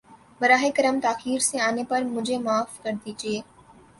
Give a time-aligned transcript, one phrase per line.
[0.41, 3.35] براہ کرم تاخیر سے آنے پر مجھے معاف کر دیجۓ